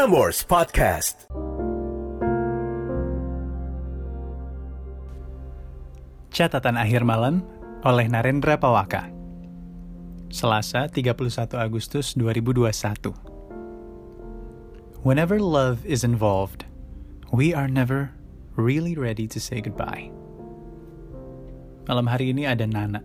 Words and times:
Prambors 0.00 0.40
Podcast. 0.48 1.28
Catatan 6.32 6.80
akhir 6.80 7.04
malam 7.04 7.44
oleh 7.84 8.08
Narendra 8.08 8.56
Pawaka. 8.56 9.12
Selasa 10.32 10.88
31 10.88 11.52
Agustus 11.52 12.16
2021. 12.16 13.12
Whenever 15.04 15.36
love 15.36 15.84
is 15.84 16.00
involved, 16.00 16.64
we 17.28 17.52
are 17.52 17.68
never 17.68 18.16
really 18.56 18.96
ready 18.96 19.28
to 19.28 19.36
say 19.36 19.60
goodbye. 19.60 20.08
Malam 21.84 22.08
hari 22.08 22.32
ini 22.32 22.48
ada 22.48 22.64
Nana, 22.64 23.04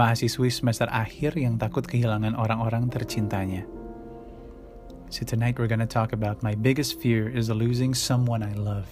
mahasiswi 0.00 0.48
semester 0.48 0.88
akhir 0.88 1.36
yang 1.36 1.60
takut 1.60 1.84
kehilangan 1.84 2.32
orang-orang 2.32 2.88
tercintanya. 2.88 3.75
So 5.06 5.22
tonight 5.22 5.54
we're 5.54 5.70
gonna 5.70 5.86
talk 5.86 6.10
about 6.10 6.42
my 6.42 6.58
biggest 6.58 6.98
fear 6.98 7.30
is 7.30 7.46
losing 7.46 7.94
someone 7.94 8.42
I 8.42 8.58
love. 8.58 8.90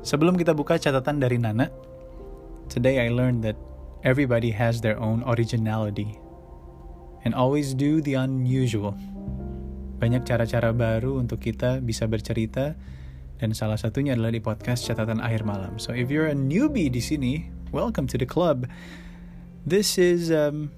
Sebelum 0.00 0.40
kita 0.40 0.56
buka 0.56 0.80
catatan 0.80 1.20
dari 1.20 1.36
Nana, 1.36 1.68
today 2.72 3.04
I 3.04 3.12
learned 3.12 3.44
that 3.44 3.60
everybody 4.08 4.48
has 4.56 4.80
their 4.80 4.96
own 4.96 5.20
originality 5.28 6.16
and 7.28 7.36
always 7.36 7.76
do 7.76 8.00
the 8.00 8.16
unusual. 8.16 8.96
Banyak 10.00 10.24
cara-cara 10.24 10.72
baru 10.72 11.20
untuk 11.20 11.44
kita 11.44 11.84
bisa 11.84 12.08
bercerita 12.08 12.72
dan 13.36 13.52
salah 13.52 13.76
satunya 13.76 14.16
adalah 14.16 14.32
di 14.32 14.40
podcast 14.40 14.88
catatan 14.88 15.20
akhir 15.20 15.44
malam. 15.44 15.76
So 15.76 15.92
if 15.92 16.08
you're 16.08 16.32
a 16.32 16.36
newbie 16.36 16.88
di 16.88 17.04
sini, 17.04 17.52
welcome 17.68 18.08
to 18.08 18.16
the 18.16 18.24
club. 18.24 18.64
This 19.68 20.00
is 20.00 20.32
um, 20.32 20.72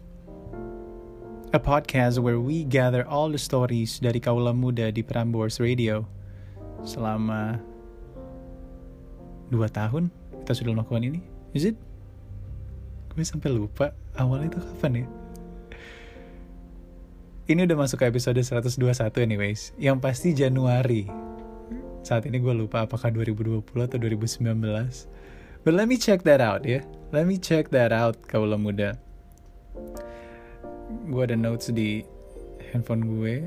a 1.56 1.58
podcast 1.58 2.20
where 2.20 2.36
we 2.36 2.68
gather 2.68 3.00
all 3.08 3.32
the 3.32 3.40
stories 3.40 3.96
dari 3.96 4.20
kaula 4.20 4.52
muda 4.52 4.92
di 4.92 5.00
Prambors 5.00 5.56
Radio 5.56 6.04
selama 6.84 7.56
dua 9.48 9.64
tahun 9.72 10.12
kita 10.44 10.52
sudah 10.52 10.76
melakukan 10.76 11.08
ini. 11.08 11.24
Is 11.56 11.64
it? 11.64 11.80
Gue 13.08 13.24
sampai 13.24 13.56
lupa 13.56 13.96
awalnya 14.20 14.52
itu 14.52 14.60
kapan 14.60 14.92
ya? 15.00 15.06
Ini 17.48 17.64
udah 17.64 17.76
masuk 17.80 18.04
ke 18.04 18.12
episode 18.12 18.36
121 18.36 18.76
anyways. 19.24 19.72
Yang 19.80 19.96
pasti 20.04 20.36
Januari. 20.36 21.08
Saat 22.04 22.28
ini 22.28 22.36
gue 22.36 22.52
lupa 22.52 22.84
apakah 22.84 23.08
2020 23.08 23.64
atau 23.64 23.96
2019. 23.96 24.44
But 25.64 25.72
let 25.72 25.88
me 25.88 25.96
check 25.96 26.20
that 26.28 26.44
out 26.44 26.68
ya. 26.68 26.84
Let 27.16 27.24
me 27.24 27.40
check 27.40 27.72
that 27.72 27.96
out 27.96 28.20
kaulah 28.28 28.60
muda. 28.60 29.00
Gue 31.06 31.22
ada 31.22 31.38
notes 31.38 31.70
di 31.70 32.02
handphone 32.74 33.06
gue. 33.06 33.46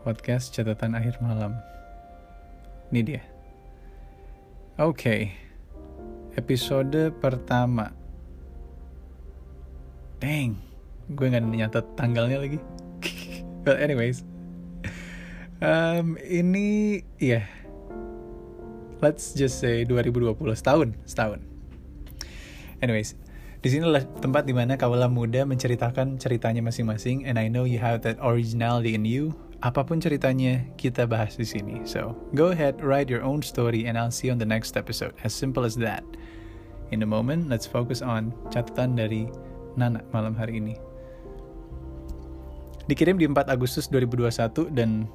Podcast 0.00 0.56
catatan 0.56 0.96
akhir 0.96 1.20
malam. 1.20 1.52
Ini 2.88 3.00
dia. 3.04 3.22
Oke. 4.80 4.96
Okay. 4.96 5.20
Episode 6.40 7.12
pertama. 7.20 7.92
Dang. 10.24 10.56
Gue 11.12 11.28
gak 11.28 11.44
nyatet 11.44 11.84
tanggalnya 12.00 12.40
lagi. 12.40 12.56
But 13.68 13.84
anyways. 13.84 14.24
Um, 15.60 16.16
ini, 16.24 17.04
ya. 17.20 17.44
Yeah. 17.44 17.46
Let's 19.04 19.36
just 19.36 19.60
say 19.60 19.84
2020. 19.84 20.32
Setahun. 20.56 20.96
Setahun. 21.04 21.44
Anyways. 22.80 23.23
Di 23.64 23.72
sini 23.72 23.80
adalah 23.80 24.04
tempat 24.20 24.44
di 24.44 24.52
mana 24.52 24.76
kawalah 24.76 25.08
muda 25.08 25.40
menceritakan 25.48 26.20
ceritanya 26.20 26.60
masing-masing. 26.60 27.24
And 27.24 27.40
I 27.40 27.48
know 27.48 27.64
you 27.64 27.80
have 27.80 28.04
that 28.04 28.20
originality 28.20 28.92
in 28.92 29.08
you. 29.08 29.32
Apa 29.64 29.88
pun 29.88 30.04
ceritanya, 30.04 30.68
kita 30.76 31.08
bahas 31.08 31.40
di 31.40 31.48
sini. 31.48 31.80
So, 31.88 32.12
go 32.36 32.52
ahead, 32.52 32.84
write 32.84 33.08
your 33.08 33.24
own 33.24 33.40
story, 33.40 33.88
and 33.88 33.96
I'll 33.96 34.12
see 34.12 34.28
you 34.28 34.36
on 34.36 34.40
the 34.44 34.44
next 34.44 34.76
episode. 34.76 35.16
As 35.24 35.32
simple 35.32 35.64
as 35.64 35.80
that. 35.80 36.04
In 36.92 37.00
a 37.00 37.08
moment, 37.08 37.48
let's 37.48 37.64
focus 37.64 38.04
on 38.04 38.36
catatan 38.52 39.00
dari 39.00 39.32
Nana 39.80 40.04
malam 40.12 40.36
hari 40.36 40.60
ini. 40.60 40.76
Dikirim 42.84 43.16
di 43.16 43.24
4 43.24 43.48
Agustus 43.48 43.88
2021 43.88 44.76
dan 44.76 45.08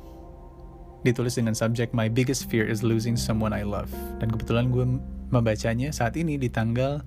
ditulis 1.06 1.38
dengan 1.38 1.54
subjek 1.54 1.94
My 1.94 2.10
biggest 2.10 2.50
fear 2.50 2.66
is 2.66 2.82
losing 2.82 3.14
someone 3.14 3.54
I 3.54 3.62
love. 3.62 3.94
Dan 4.18 4.34
kebetulan 4.34 4.74
gue 4.74 4.90
membacanya 5.30 5.94
saat 5.94 6.18
ini 6.18 6.42
di 6.42 6.50
tanggal 6.50 7.06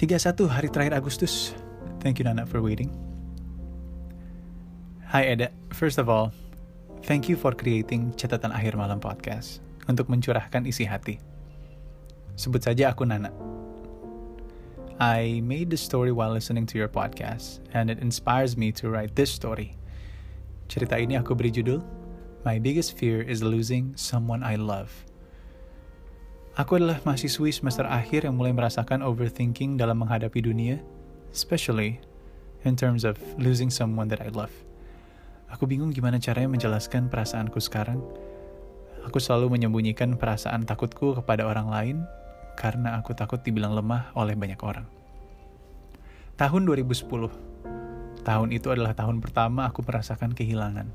31 0.00 0.48
hari 0.48 0.68
terakhir 0.72 0.94
Agustus. 0.96 1.52
Thank 2.00 2.20
you 2.20 2.24
Nana 2.24 2.48
for 2.48 2.64
waiting. 2.64 2.88
Hai 5.12 5.36
Eda, 5.36 5.52
first 5.76 6.00
of 6.00 6.08
all, 6.08 6.32
thank 7.04 7.28
you 7.28 7.36
for 7.36 7.52
creating 7.52 8.16
catatan 8.16 8.54
akhir 8.54 8.78
malam 8.78 8.96
podcast 8.96 9.60
untuk 9.84 10.08
mencurahkan 10.08 10.64
isi 10.64 10.88
hati. 10.88 11.20
Sebut 12.40 12.64
saja 12.64 12.96
aku 12.96 13.04
Nana. 13.04 13.28
I 14.96 15.44
made 15.44 15.68
the 15.68 15.76
story 15.76 16.14
while 16.14 16.32
listening 16.32 16.64
to 16.72 16.80
your 16.80 16.88
podcast, 16.88 17.60
and 17.76 17.90
it 17.90 18.00
inspires 18.00 18.56
me 18.56 18.72
to 18.80 18.88
write 18.88 19.18
this 19.18 19.28
story. 19.28 19.76
Cerita 20.72 20.96
ini 20.96 21.20
aku 21.20 21.36
beri 21.36 21.52
judul, 21.52 21.84
My 22.48 22.56
Biggest 22.56 22.96
Fear 22.96 23.26
is 23.28 23.44
Losing 23.44 23.92
Someone 23.98 24.40
I 24.40 24.56
Love. 24.56 25.11
Aku 26.52 26.76
adalah 26.76 27.00
mahasiswi 27.08 27.48
semester 27.48 27.88
akhir 27.88 28.28
yang 28.28 28.36
mulai 28.36 28.52
merasakan 28.52 29.00
overthinking 29.00 29.80
dalam 29.80 30.04
menghadapi 30.04 30.36
dunia, 30.44 30.84
especially 31.32 31.96
in 32.68 32.76
terms 32.76 33.08
of 33.08 33.16
losing 33.40 33.72
someone 33.72 34.04
that 34.12 34.20
I 34.20 34.28
love. 34.28 34.52
Aku 35.48 35.64
bingung 35.64 35.96
gimana 35.96 36.20
caranya 36.20 36.52
menjelaskan 36.52 37.08
perasaanku 37.08 37.56
sekarang. 37.56 38.04
Aku 39.08 39.16
selalu 39.16 39.56
menyembunyikan 39.56 40.20
perasaan 40.20 40.68
takutku 40.68 41.16
kepada 41.16 41.48
orang 41.48 41.72
lain 41.72 41.96
karena 42.60 43.00
aku 43.00 43.16
takut 43.16 43.40
dibilang 43.40 43.72
lemah 43.72 44.12
oleh 44.12 44.36
banyak 44.36 44.60
orang. 44.60 44.84
Tahun 46.36 46.62
2010. 46.68 47.32
Tahun 48.28 48.48
itu 48.52 48.68
adalah 48.68 48.92
tahun 48.92 49.24
pertama 49.24 49.72
aku 49.72 49.80
merasakan 49.88 50.36
kehilangan. 50.36 50.92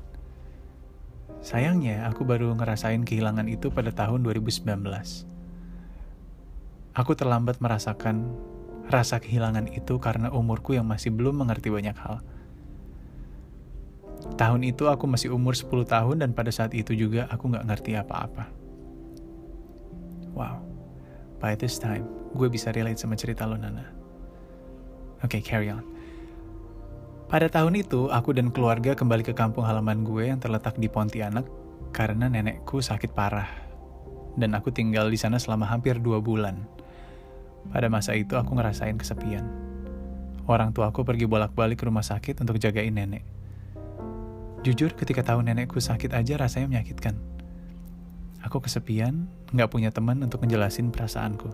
Sayangnya, 1.42 2.06
aku 2.06 2.22
baru 2.22 2.54
ngerasain 2.54 3.02
kehilangan 3.02 3.50
itu 3.50 3.74
pada 3.74 3.90
tahun 3.90 4.22
2019. 4.22 5.37
Aku 6.98 7.14
terlambat 7.14 7.62
merasakan 7.62 8.26
rasa 8.90 9.22
kehilangan 9.22 9.70
itu 9.70 10.02
karena 10.02 10.34
umurku 10.34 10.74
yang 10.74 10.90
masih 10.90 11.14
belum 11.14 11.46
mengerti 11.46 11.70
banyak 11.70 11.94
hal. 11.94 12.18
Tahun 14.34 14.66
itu 14.66 14.90
aku 14.90 15.06
masih 15.06 15.30
umur 15.30 15.54
10 15.54 15.86
tahun 15.86 16.16
dan 16.26 16.34
pada 16.34 16.50
saat 16.50 16.74
itu 16.74 16.90
juga 16.98 17.30
aku 17.30 17.54
nggak 17.54 17.66
ngerti 17.70 17.94
apa-apa. 17.94 18.50
Wow, 20.34 20.58
by 21.38 21.54
this 21.54 21.78
time 21.78 22.02
gue 22.34 22.50
bisa 22.50 22.74
relate 22.74 22.98
sama 22.98 23.14
cerita 23.14 23.46
lo 23.46 23.54
Nana. 23.54 23.86
Oke, 25.22 25.38
okay, 25.38 25.40
carry 25.42 25.70
on. 25.70 25.86
Pada 27.28 27.46
tahun 27.46 27.78
itu, 27.78 28.08
aku 28.08 28.32
dan 28.32 28.48
keluarga 28.48 28.96
kembali 28.96 29.20
ke 29.20 29.36
kampung 29.36 29.62
halaman 29.62 30.00
gue 30.00 30.32
yang 30.32 30.40
terletak 30.40 30.80
di 30.80 30.88
Pontianak 30.88 31.44
karena 31.92 32.26
nenekku 32.26 32.80
sakit 32.80 33.12
parah. 33.12 33.50
Dan 34.38 34.56
aku 34.56 34.72
tinggal 34.72 35.12
di 35.12 35.18
sana 35.18 35.36
selama 35.36 35.68
hampir 35.68 36.00
dua 36.00 36.22
bulan. 36.24 36.77
Pada 37.68 37.90
masa 37.92 38.16
itu 38.16 38.38
aku 38.38 38.56
ngerasain 38.56 38.96
kesepian. 38.96 39.44
Orang 40.48 40.72
tua 40.72 40.88
aku 40.88 41.04
pergi 41.04 41.28
bolak-balik 41.28 41.76
ke 41.76 41.84
rumah 41.84 42.06
sakit 42.06 42.40
untuk 42.40 42.56
jagain 42.56 42.96
nenek. 42.96 43.20
Jujur 44.64 44.96
ketika 44.96 45.20
tahu 45.22 45.44
nenekku 45.44 45.76
sakit 45.78 46.16
aja 46.16 46.40
rasanya 46.40 46.72
menyakitkan. 46.72 47.14
Aku 48.42 48.64
kesepian, 48.64 49.28
nggak 49.52 49.70
punya 49.70 49.92
teman 49.92 50.24
untuk 50.24 50.40
ngejelasin 50.40 50.88
perasaanku. 50.88 51.52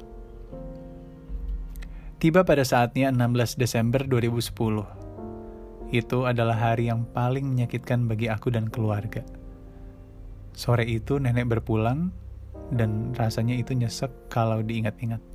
Tiba 2.22 2.46
pada 2.46 2.62
saatnya 2.64 3.10
16 3.10 3.58
Desember 3.58 4.06
2010. 4.06 5.90
Itu 5.90 6.24
adalah 6.24 6.56
hari 6.56 6.88
yang 6.88 7.04
paling 7.10 7.44
menyakitkan 7.50 8.06
bagi 8.08 8.30
aku 8.30 8.54
dan 8.54 8.70
keluarga. 8.70 9.20
Sore 10.54 10.86
itu 10.86 11.18
nenek 11.18 11.50
berpulang, 11.50 12.14
dan 12.70 13.12
rasanya 13.18 13.58
itu 13.58 13.74
nyesek 13.74 14.30
kalau 14.30 14.62
diingat-ingat. 14.62 15.33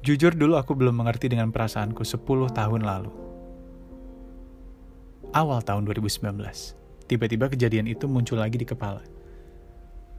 Jujur 0.00 0.32
dulu 0.32 0.56
aku 0.56 0.72
belum 0.72 0.96
mengerti 0.96 1.28
dengan 1.28 1.52
perasaanku 1.52 2.00
10 2.00 2.24
tahun 2.56 2.80
lalu. 2.88 3.12
Awal 5.36 5.60
tahun 5.60 5.84
2019, 5.84 6.24
tiba-tiba 7.04 7.52
kejadian 7.52 7.84
itu 7.84 8.08
muncul 8.08 8.40
lagi 8.40 8.56
di 8.56 8.64
kepala. 8.64 9.04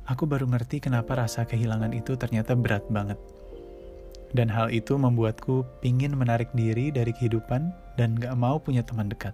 Aku 0.06 0.30
baru 0.30 0.46
ngerti 0.46 0.86
kenapa 0.86 1.18
rasa 1.18 1.50
kehilangan 1.50 1.98
itu 1.98 2.14
ternyata 2.14 2.54
berat 2.54 2.86
banget. 2.94 3.18
Dan 4.38 4.54
hal 4.54 4.70
itu 4.70 4.94
membuatku 5.02 5.66
pingin 5.82 6.14
menarik 6.14 6.54
diri 6.54 6.94
dari 6.94 7.10
kehidupan 7.10 7.74
dan 7.98 8.14
gak 8.22 8.38
mau 8.38 8.62
punya 8.62 8.86
teman 8.86 9.10
dekat. 9.10 9.34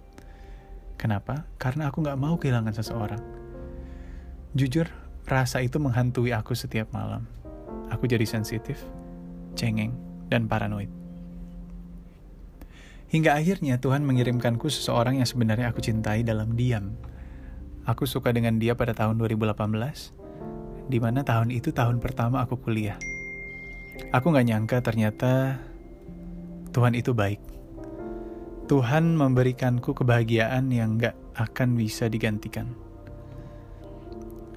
Kenapa? 0.96 1.44
Karena 1.60 1.92
aku 1.92 2.00
gak 2.00 2.16
mau 2.16 2.40
kehilangan 2.40 2.72
seseorang. 2.72 3.20
Jujur, 4.56 4.88
rasa 5.28 5.60
itu 5.60 5.76
menghantui 5.76 6.32
aku 6.32 6.56
setiap 6.56 6.88
malam. 6.88 7.28
Aku 7.92 8.08
jadi 8.08 8.24
sensitif, 8.24 8.80
cengeng, 9.52 10.07
dan 10.28 10.46
paranoid. 10.46 10.88
Hingga 13.08 13.40
akhirnya 13.40 13.80
Tuhan 13.80 14.04
mengirimkanku 14.04 14.68
seseorang 14.68 15.16
yang 15.16 15.28
sebenarnya 15.28 15.72
aku 15.72 15.80
cintai 15.80 16.20
dalam 16.20 16.52
diam. 16.52 16.92
Aku 17.88 18.04
suka 18.04 18.36
dengan 18.36 18.60
dia 18.60 18.76
pada 18.76 18.92
tahun 18.92 19.16
2018, 19.16 19.56
di 20.92 20.98
mana 21.00 21.24
tahun 21.24 21.48
itu 21.48 21.72
tahun 21.72 22.04
pertama 22.04 22.44
aku 22.44 22.60
kuliah. 22.60 23.00
Aku 24.12 24.28
gak 24.28 24.44
nyangka 24.44 24.84
ternyata 24.84 25.56
Tuhan 26.76 26.92
itu 26.92 27.16
baik. 27.16 27.40
Tuhan 28.68 29.16
memberikanku 29.16 29.96
kebahagiaan 29.96 30.68
yang 30.68 31.00
gak 31.00 31.16
akan 31.32 31.80
bisa 31.80 32.12
digantikan. 32.12 32.76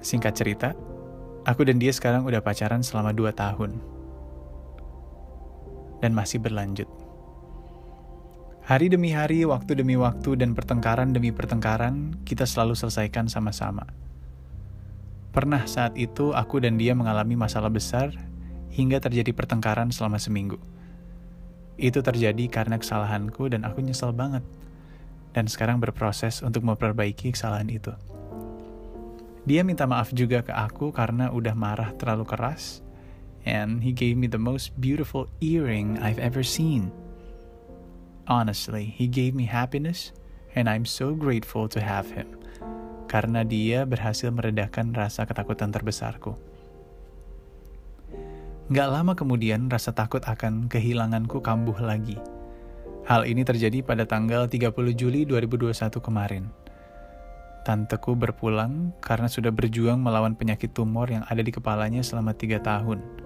Singkat 0.04 0.32
cerita, 0.36 0.68
aku 1.48 1.64
dan 1.64 1.80
dia 1.80 1.88
sekarang 1.88 2.28
udah 2.28 2.44
pacaran 2.44 2.84
selama 2.84 3.16
2 3.16 3.32
tahun. 3.32 3.91
Dan 6.02 6.18
masih 6.18 6.42
berlanjut. 6.42 6.90
Hari 8.62 8.90
demi 8.90 9.14
hari, 9.14 9.42
waktu 9.46 9.78
demi 9.78 9.94
waktu, 9.98 10.38
dan 10.38 10.54
pertengkaran 10.54 11.14
demi 11.14 11.30
pertengkaran, 11.30 12.18
kita 12.26 12.46
selalu 12.46 12.74
selesaikan 12.78 13.26
sama-sama. 13.30 13.86
Pernah 15.32 15.64
saat 15.64 15.96
itu, 15.98 16.30
aku 16.30 16.62
dan 16.62 16.78
dia 16.78 16.92
mengalami 16.92 17.34
masalah 17.34 17.70
besar 17.70 18.12
hingga 18.70 19.00
terjadi 19.00 19.32
pertengkaran 19.32 19.88
selama 19.88 20.20
seminggu. 20.20 20.60
Itu 21.80 22.04
terjadi 22.04 22.46
karena 22.52 22.76
kesalahanku 22.76 23.48
dan 23.48 23.64
aku 23.64 23.80
nyesel 23.80 24.12
banget. 24.12 24.44
Dan 25.32 25.48
sekarang 25.48 25.80
berproses 25.80 26.44
untuk 26.44 26.62
memperbaiki 26.62 27.32
kesalahan 27.32 27.66
itu. 27.72 27.96
Dia 29.42 29.66
minta 29.66 29.90
maaf 29.90 30.14
juga 30.14 30.46
ke 30.46 30.54
aku 30.54 30.94
karena 30.94 31.34
udah 31.34 31.56
marah 31.56 31.90
terlalu 31.98 32.28
keras. 32.28 32.84
And 33.42 33.82
he 33.82 33.90
gave 33.90 34.14
me 34.14 34.30
the 34.30 34.38
most 34.38 34.78
beautiful 34.78 35.26
earring 35.42 35.98
I've 35.98 36.22
ever 36.22 36.46
seen. 36.46 36.94
Honestly, 38.30 38.94
he 38.94 39.10
gave 39.10 39.34
me 39.34 39.50
happiness, 39.50 40.14
and 40.54 40.70
I'm 40.70 40.86
so 40.86 41.10
grateful 41.10 41.66
to 41.74 41.82
have 41.82 42.06
him. 42.14 42.38
Karena 43.10 43.42
dia 43.42 43.82
berhasil 43.82 44.30
meredakan 44.30 44.94
rasa 44.94 45.26
ketakutan 45.26 45.74
terbesarku. 45.74 46.38
Gak 48.70 48.88
lama 48.88 49.12
kemudian, 49.18 49.66
rasa 49.66 49.90
takut 49.90 50.22
akan 50.22 50.70
kehilanganku 50.70 51.42
kambuh 51.42 51.76
lagi. 51.82 52.16
Hal 53.02 53.26
ini 53.26 53.42
terjadi 53.42 53.82
pada 53.82 54.06
tanggal 54.06 54.46
30 54.46 54.70
Juli 54.94 55.26
2021 55.26 55.74
kemarin. 55.98 56.46
Tanteku 57.66 58.14
berpulang 58.14 58.94
karena 59.02 59.26
sudah 59.26 59.50
berjuang 59.50 59.98
melawan 59.98 60.38
penyakit 60.38 60.70
tumor 60.74 61.10
yang 61.10 61.26
ada 61.26 61.42
di 61.42 61.50
kepalanya 61.50 62.02
selama 62.02 62.34
tiga 62.34 62.62
tahun. 62.62 63.21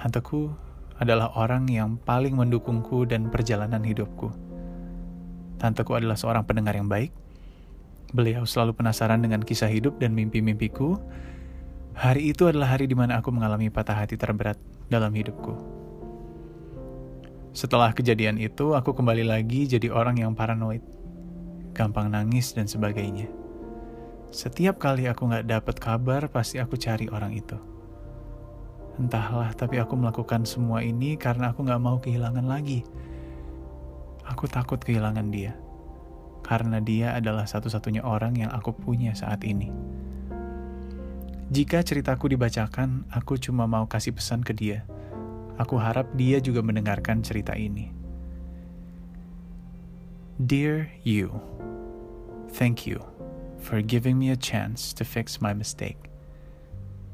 Tanteku 0.00 0.48
adalah 0.96 1.28
orang 1.36 1.68
yang 1.68 2.00
paling 2.00 2.32
mendukungku 2.32 3.04
dan 3.04 3.28
perjalanan 3.28 3.84
hidupku. 3.84 4.32
Tanteku 5.60 5.92
adalah 5.92 6.16
seorang 6.16 6.48
pendengar 6.48 6.72
yang 6.72 6.88
baik. 6.88 7.12
Beliau 8.16 8.48
selalu 8.48 8.80
penasaran 8.80 9.20
dengan 9.20 9.44
kisah 9.44 9.68
hidup 9.68 10.00
dan 10.00 10.16
mimpi-mimpiku. 10.16 10.96
Hari 11.92 12.32
itu 12.32 12.48
adalah 12.48 12.72
hari 12.72 12.88
di 12.88 12.96
mana 12.96 13.20
aku 13.20 13.28
mengalami 13.28 13.68
patah 13.68 13.92
hati 13.92 14.16
terberat 14.16 14.56
dalam 14.88 15.12
hidupku. 15.12 15.52
Setelah 17.52 17.92
kejadian 17.92 18.40
itu, 18.40 18.72
aku 18.72 18.96
kembali 18.96 19.28
lagi 19.28 19.68
jadi 19.68 19.92
orang 19.92 20.16
yang 20.16 20.32
paranoid, 20.32 20.80
gampang 21.76 22.08
nangis 22.08 22.56
dan 22.56 22.64
sebagainya. 22.64 23.28
Setiap 24.32 24.80
kali 24.80 25.10
aku 25.10 25.28
nggak 25.28 25.44
dapat 25.44 25.76
kabar, 25.76 26.24
pasti 26.32 26.56
aku 26.56 26.80
cari 26.80 27.10
orang 27.12 27.36
itu. 27.36 27.79
Entahlah, 29.00 29.56
tapi 29.56 29.80
aku 29.80 29.96
melakukan 29.96 30.44
semua 30.44 30.84
ini 30.84 31.16
karena 31.16 31.56
aku 31.56 31.64
gak 31.64 31.80
mau 31.80 31.96
kehilangan 31.96 32.44
lagi. 32.44 32.84
Aku 34.28 34.44
takut 34.44 34.76
kehilangan 34.76 35.32
dia. 35.32 35.56
Karena 36.44 36.84
dia 36.84 37.16
adalah 37.16 37.48
satu-satunya 37.48 38.04
orang 38.04 38.36
yang 38.36 38.52
aku 38.52 38.76
punya 38.76 39.16
saat 39.16 39.40
ini. 39.48 39.72
Jika 41.48 41.80
ceritaku 41.80 42.28
dibacakan, 42.28 43.08
aku 43.08 43.40
cuma 43.40 43.64
mau 43.64 43.88
kasih 43.88 44.12
pesan 44.12 44.44
ke 44.44 44.52
dia. 44.52 44.84
Aku 45.56 45.80
harap 45.80 46.12
dia 46.12 46.36
juga 46.36 46.60
mendengarkan 46.60 47.24
cerita 47.24 47.56
ini. 47.56 47.88
Dear 50.36 50.92
you, 51.08 51.40
thank 52.52 52.84
you 52.84 53.00
for 53.64 53.80
giving 53.80 54.20
me 54.20 54.28
a 54.28 54.36
chance 54.36 54.92
to 54.92 55.08
fix 55.08 55.40
my 55.40 55.56
mistake. 55.56 56.09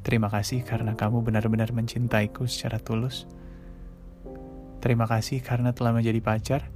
Terima 0.06 0.30
kasih 0.30 0.62
karena 0.62 0.94
kamu 0.94 1.26
benar-benar 1.26 1.74
mencintaiku 1.74 2.46
secara 2.46 2.78
tulus. 2.78 3.26
Terima 4.78 5.02
kasih 5.02 5.42
karena 5.42 5.74
telah 5.74 5.90
menjadi 5.90 6.22
pacar, 6.22 6.70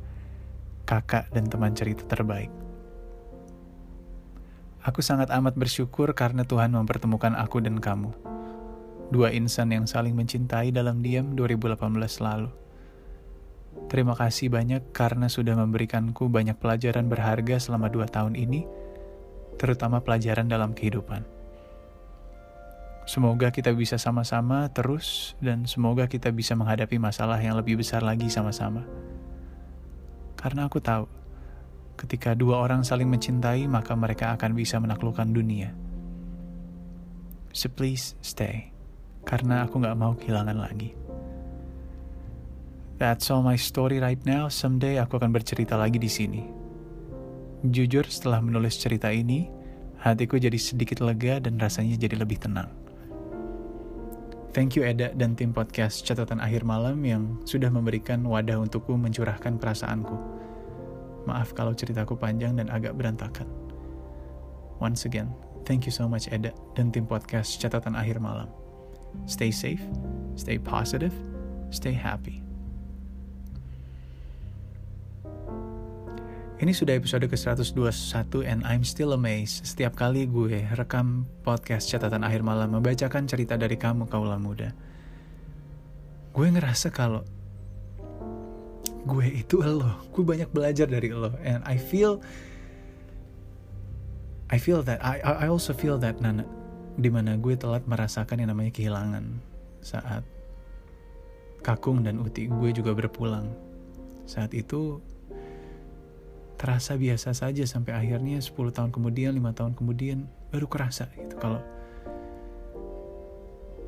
kakak, 0.82 1.30
dan 1.30 1.46
teman 1.46 1.70
cerita 1.78 2.02
terbaik. 2.10 2.50
Aku 4.82 4.98
sangat 4.98 5.30
amat 5.30 5.54
bersyukur 5.54 6.10
karena 6.10 6.42
Tuhan 6.42 6.74
mempertemukan 6.74 7.38
aku 7.38 7.62
dan 7.62 7.78
kamu. 7.78 8.10
Dua 9.14 9.30
insan 9.30 9.70
yang 9.70 9.86
saling 9.86 10.18
mencintai 10.18 10.74
dalam 10.74 10.98
diam 10.98 11.38
2018 11.38 11.78
lalu. 12.18 12.50
Terima 13.86 14.18
kasih 14.18 14.50
banyak 14.50 14.90
karena 14.90 15.30
sudah 15.30 15.54
memberikanku 15.54 16.26
banyak 16.26 16.58
pelajaran 16.58 17.06
berharga 17.06 17.62
selama 17.62 17.94
dua 17.94 18.10
tahun 18.10 18.34
ini, 18.34 18.66
terutama 19.54 20.02
pelajaran 20.02 20.50
dalam 20.50 20.74
kehidupan. 20.74 21.38
Semoga 23.10 23.50
kita 23.50 23.74
bisa 23.74 23.98
sama-sama 23.98 24.70
terus 24.70 25.34
dan 25.42 25.66
semoga 25.66 26.06
kita 26.06 26.30
bisa 26.30 26.54
menghadapi 26.54 26.94
masalah 27.02 27.42
yang 27.42 27.58
lebih 27.58 27.82
besar 27.82 28.06
lagi 28.06 28.30
sama-sama. 28.30 28.86
Karena 30.38 30.70
aku 30.70 30.78
tahu, 30.78 31.10
ketika 31.98 32.38
dua 32.38 32.62
orang 32.62 32.86
saling 32.86 33.10
mencintai, 33.10 33.66
maka 33.66 33.98
mereka 33.98 34.38
akan 34.38 34.54
bisa 34.54 34.78
menaklukkan 34.78 35.26
dunia. 35.26 35.74
So 37.50 37.66
please 37.66 38.14
stay, 38.22 38.70
karena 39.26 39.66
aku 39.66 39.82
gak 39.82 39.98
mau 39.98 40.14
kehilangan 40.14 40.62
lagi. 40.62 40.94
That's 43.02 43.26
all 43.26 43.42
my 43.42 43.58
story 43.58 43.98
right 43.98 44.22
now. 44.22 44.46
Someday 44.46 45.02
aku 45.02 45.18
akan 45.18 45.34
bercerita 45.34 45.74
lagi 45.74 45.98
di 45.98 46.06
sini. 46.06 46.46
Jujur, 47.66 48.06
setelah 48.06 48.38
menulis 48.38 48.78
cerita 48.78 49.10
ini, 49.10 49.50
hatiku 49.98 50.38
jadi 50.38 50.62
sedikit 50.62 51.02
lega 51.02 51.42
dan 51.42 51.58
rasanya 51.58 51.98
jadi 51.98 52.14
lebih 52.14 52.38
tenang. 52.38 52.70
Thank 54.50 54.74
you 54.74 54.82
Eda 54.82 55.14
dan 55.14 55.38
tim 55.38 55.54
podcast 55.54 56.02
Catatan 56.02 56.42
Akhir 56.42 56.66
Malam 56.66 57.06
yang 57.06 57.38
sudah 57.46 57.70
memberikan 57.70 58.26
wadah 58.26 58.58
untukku 58.58 58.98
mencurahkan 58.98 59.62
perasaanku. 59.62 60.18
Maaf 61.30 61.54
kalau 61.54 61.70
ceritaku 61.70 62.18
panjang 62.18 62.58
dan 62.58 62.66
agak 62.66 62.98
berantakan. 62.98 63.46
Once 64.82 65.06
again, 65.06 65.30
thank 65.62 65.86
you 65.86 65.94
so 65.94 66.10
much 66.10 66.26
Eda 66.34 66.50
dan 66.74 66.90
tim 66.90 67.06
podcast 67.06 67.62
Catatan 67.62 67.94
Akhir 67.94 68.18
Malam. 68.18 68.50
Stay 69.30 69.54
safe, 69.54 69.86
stay 70.34 70.58
positive, 70.58 71.14
stay 71.70 71.94
happy. 71.94 72.49
Ini 76.60 76.76
sudah 76.76 76.92
episode 76.92 77.24
ke-121 77.24 78.44
and 78.44 78.60
I'm 78.68 78.84
still 78.84 79.16
amazed 79.16 79.64
setiap 79.64 79.96
kali 79.96 80.28
gue 80.28 80.68
rekam 80.76 81.24
podcast 81.40 81.88
catatan 81.88 82.20
akhir 82.20 82.44
malam 82.44 82.76
membacakan 82.76 83.24
cerita 83.24 83.56
dari 83.56 83.80
kamu 83.80 84.04
kaulah 84.04 84.36
muda. 84.36 84.76
Gue 86.36 86.52
ngerasa 86.52 86.92
kalau 86.92 87.24
gue 89.08 89.26
itu 89.40 89.64
lo, 89.64 90.04
gue 90.12 90.20
banyak 90.20 90.52
belajar 90.52 90.84
dari 90.84 91.08
lo 91.08 91.32
and 91.40 91.64
I 91.64 91.80
feel 91.80 92.20
I 94.52 94.60
feel 94.60 94.84
that 94.84 95.00
I 95.00 95.24
I 95.24 95.48
also 95.48 95.72
feel 95.72 95.96
that 96.04 96.20
Nana 96.20 96.44
di 97.00 97.08
mana 97.08 97.40
gue 97.40 97.56
telat 97.56 97.88
merasakan 97.88 98.36
yang 98.36 98.52
namanya 98.52 98.76
kehilangan 98.76 99.24
saat 99.80 100.28
Kakung 101.64 102.04
dan 102.04 102.20
Uti 102.20 102.52
gue 102.52 102.68
juga 102.76 102.92
berpulang. 102.92 103.48
Saat 104.28 104.52
itu 104.52 105.00
terasa 106.60 107.00
biasa 107.00 107.32
saja 107.32 107.64
sampai 107.64 107.96
akhirnya 107.96 108.36
10 108.36 108.52
tahun 108.52 108.92
kemudian, 108.92 109.32
5 109.32 109.56
tahun 109.56 109.72
kemudian 109.72 110.28
baru 110.52 110.68
kerasa 110.68 111.08
gitu 111.16 111.40
kalau 111.40 111.64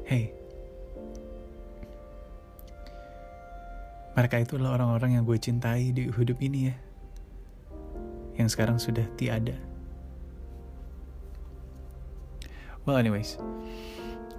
hey 0.09 0.33
mereka 4.17 4.41
itu 4.41 4.57
adalah 4.57 4.81
orang-orang 4.81 5.21
yang 5.21 5.25
gue 5.29 5.37
cintai 5.37 5.93
di 5.93 6.09
hidup 6.09 6.41
ini 6.41 6.73
ya 6.73 6.77
yang 8.41 8.49
sekarang 8.49 8.81
sudah 8.81 9.05
tiada. 9.21 9.53
Well 12.89 12.97
anyways 12.97 13.37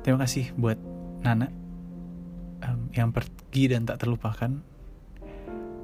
terima 0.01 0.25
kasih 0.25 0.49
buat 0.57 0.81
Nana 1.21 1.53
um, 2.65 2.89
yang 2.97 3.13
pergi 3.13 3.69
dan 3.69 3.85
tak 3.85 4.01
terlupakan 4.01 4.72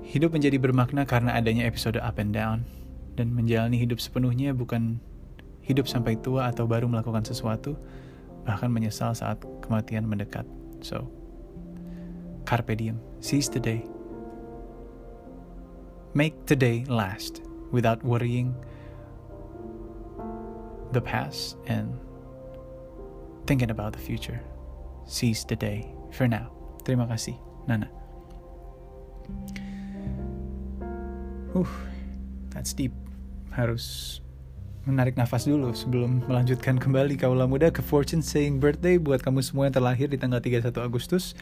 Hidup 0.10 0.34
menjadi 0.34 0.58
bermakna 0.58 1.06
karena 1.06 1.38
adanya 1.38 1.70
episode 1.70 2.02
up 2.02 2.18
and 2.18 2.34
down, 2.34 2.66
dan 3.14 3.30
menjalani 3.30 3.78
hidup 3.78 4.02
sepenuhnya 4.02 4.58
bukan 4.58 4.98
hidup 5.62 5.86
sampai 5.86 6.18
tua 6.18 6.50
atau 6.50 6.66
baru 6.66 6.90
melakukan 6.90 7.22
sesuatu, 7.22 7.78
bahkan 8.42 8.74
menyesal 8.74 9.14
saat 9.14 9.38
kematian 9.62 10.10
mendekat. 10.10 10.50
So, 10.82 11.06
carpe 12.42 12.74
diem, 12.74 12.98
seize 13.22 13.54
the 13.54 13.62
day. 13.62 13.86
Make 16.18 16.34
today 16.50 16.90
last 16.90 17.46
without 17.70 18.02
worrying 18.02 18.58
the 20.90 21.06
past 21.06 21.54
and 21.70 21.94
thinking 23.46 23.70
about 23.70 23.94
the 23.94 24.02
future. 24.02 24.42
Seize 25.06 25.46
the 25.46 25.54
day 25.54 25.86
for 26.10 26.26
now. 26.26 26.50
Terima 26.82 27.06
kasih, 27.06 27.38
Nana. 27.70 27.94
Uh, 31.50 31.66
that's 32.54 32.78
deep. 32.78 32.94
Harus 33.50 34.18
menarik 34.86 35.18
nafas 35.18 35.50
dulu 35.50 35.74
sebelum 35.74 36.22
melanjutkan 36.30 36.78
kembali 36.78 37.18
kaula 37.18 37.50
muda 37.50 37.74
ke 37.74 37.82
Fortune 37.82 38.22
Saying 38.22 38.62
Birthday 38.62 39.02
buat 39.02 39.26
kamu 39.26 39.42
semua 39.42 39.66
yang 39.66 39.74
terlahir 39.74 40.08
di 40.14 40.22
tanggal 40.22 40.38
31 40.38 40.70
Agustus. 40.78 41.34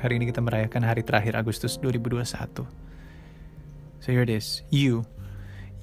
Hari 0.00 0.16
ini 0.16 0.32
kita 0.32 0.40
merayakan 0.40 0.80
hari 0.80 1.04
terakhir 1.04 1.36
Agustus 1.36 1.76
2021. 1.76 2.24
So 4.00 4.08
here 4.08 4.24
it 4.24 4.32
is. 4.32 4.64
You. 4.72 5.04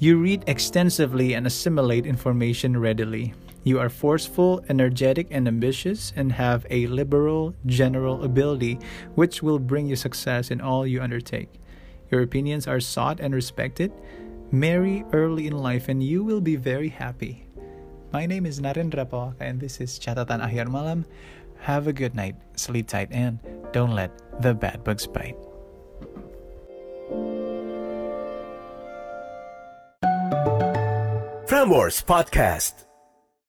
You 0.02 0.18
read 0.18 0.42
extensively 0.50 1.38
and 1.38 1.46
assimilate 1.46 2.10
information 2.10 2.74
readily. 2.82 3.38
You 3.62 3.78
are 3.78 3.94
forceful, 3.94 4.66
energetic, 4.74 5.30
and 5.30 5.46
ambitious, 5.46 6.10
and 6.18 6.34
have 6.34 6.66
a 6.74 6.90
liberal 6.90 7.54
general 7.70 8.26
ability, 8.26 8.82
which 9.14 9.46
will 9.46 9.62
bring 9.62 9.86
you 9.86 9.94
success 9.94 10.50
in 10.50 10.66
all 10.66 10.90
you 10.90 10.98
undertake. 10.98 11.61
Your 12.12 12.22
opinions 12.22 12.68
are 12.68 12.84
sought 12.84 13.20
and 13.24 13.34
respected. 13.34 13.92
Marry 14.52 15.08
early 15.16 15.48
in 15.48 15.58
life, 15.58 15.88
and 15.88 16.04
you 16.04 16.24
will 16.24 16.42
be 16.42 16.58
very 16.60 16.90
happy. 16.90 17.48
My 18.12 18.28
name 18.28 18.46
is 18.46 18.60
Narendra 18.60 19.08
Pawaka, 19.08 19.40
and 19.40 19.64
this 19.64 19.80
is 19.80 19.98
Catatan 19.98 20.44
Akhir 20.44 20.68
Malam. 20.68 21.08
Have 21.64 21.88
a 21.88 21.94
good 21.94 22.14
night, 22.14 22.36
sleep 22.60 22.92
tight, 22.92 23.08
and 23.12 23.40
don't 23.72 23.96
let 23.96 24.12
the 24.44 24.54
bad 24.54 24.84
bugs 24.84 25.08
bite. 25.08 25.40
Frameworks 31.48 32.04
Podcast. 32.04 32.91